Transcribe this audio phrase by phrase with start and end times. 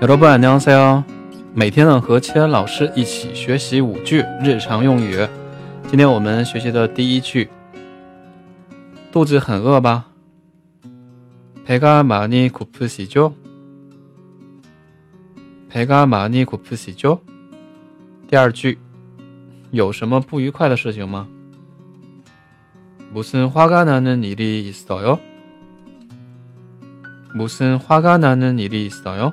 [0.00, 1.04] 여러분안녕하세요。
[1.54, 5.26] 每天呢和千老师一起学习五句日常用语。
[5.88, 7.48] 今天我们学习的第一句，
[9.10, 10.04] 肚子很饿吧？
[11.66, 13.32] 배가많이고프시 죠？
[15.70, 17.20] 배가많이고프시 죠？
[18.28, 18.78] 第二句，
[19.70, 21.26] 有什么不愉快的事情吗？
[23.14, 25.18] 무슨화가나는일이있어 요？
[27.34, 29.32] 무슨화가나는일이있어 요？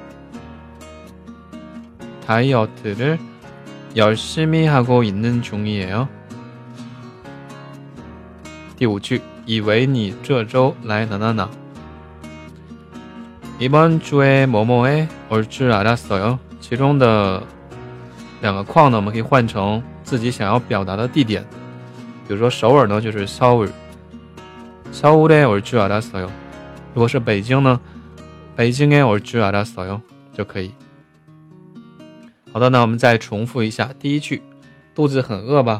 [2.30, 3.18] 다이어트를
[3.96, 6.08] 열심히 하고 있는 중이에요.
[8.76, 11.48] 第五句以为你这周来哪哪哪
[13.58, 16.38] 이번 주에 뭐뭐에 올 줄 알았어요.
[16.60, 17.42] 其中的
[18.42, 21.42] 两个框呢，我们可以换成自己想要表达的地点。
[22.28, 26.28] 比如说首尔呢，就是 서울，서울에 올 줄 알았어요.
[26.92, 27.80] 如果是北京呢，
[28.56, 30.02] 北京에 올 줄 알았어요.
[30.34, 30.72] 就可以。
[32.52, 34.42] 好的，那我们再重复一下第一句，
[34.94, 35.78] 肚子很饿吧？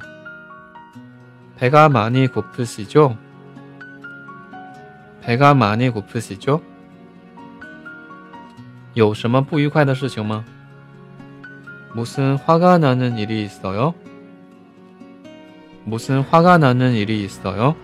[1.59, 3.17] 배가많이고프시 죠？
[5.23, 6.61] 배가많이고프시 죠？
[8.93, 10.45] 有什么不愉快的事情吗？
[11.95, 13.95] 무슨화가나는일이있어 요？
[15.85, 17.75] 무슨화가나는일이있어 요？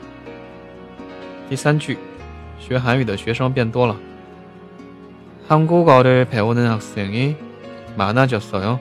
[1.48, 1.96] 第三句，
[2.58, 3.96] 学韩语的学生变多了。
[5.48, 7.36] 한국어를배우는학생이
[7.96, 8.78] 많아졌어 요。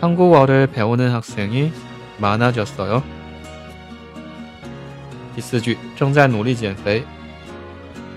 [0.00, 3.02] 한국어를배우는학생이많아졌어 요。
[5.34, 7.04] 第四句，正在努力减肥。